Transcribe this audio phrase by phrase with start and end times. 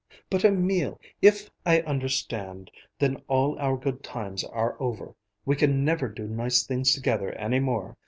[0.31, 5.13] "But, Emil, if I understand, then all our good times are over,
[5.45, 7.95] we can never do nice things together any more.